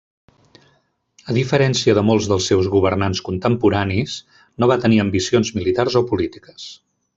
A 1.33 1.35
diferència 1.37 1.95
de 1.97 2.03
molts 2.07 2.29
dels 2.31 2.47
seus 2.53 2.71
governants 2.77 3.21
contemporanis, 3.29 4.17
no 4.63 4.73
va 4.73 4.81
tenir 4.87 4.99
ambicions 5.07 5.55
militars 5.59 6.03
o 6.03 6.05
polítiques. 6.15 6.69